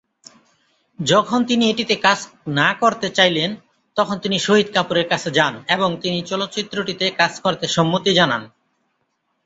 যখন 0.99 1.39
তিনি 1.43 1.63
এটিতে 1.69 1.95
কাজ 1.97 2.19
না 2.51 2.69
করতে 2.73 3.07
চাইলেন, 3.09 3.49
তখন 3.97 4.15
তিনি 4.19 4.37
শহীদ 4.39 4.67
কাপুরের 4.73 5.07
কাছে 5.07 5.29
যান 5.31 5.53
এবং 5.67 5.89
তিনি 6.01 6.19
চলচ্চিত্রটিতে 6.21 7.05
কাজ 7.11 7.33
করতে 7.39 7.65
সম্মতি 7.67 8.11
জানান। 8.13 8.41